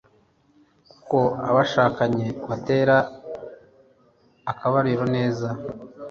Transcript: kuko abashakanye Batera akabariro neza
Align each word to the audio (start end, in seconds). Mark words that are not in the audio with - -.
kuko 0.91 1.19
abashakanye 1.49 2.27
Batera 2.49 2.97
akabariro 4.51 5.03
neza 5.15 5.49